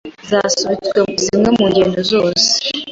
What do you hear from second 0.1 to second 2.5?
zasubitse zimwe mu ngendo zazo